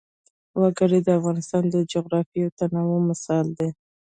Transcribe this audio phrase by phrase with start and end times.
[0.61, 3.69] وګړي د افغانستان د جغرافیوي تنوع مثال دی.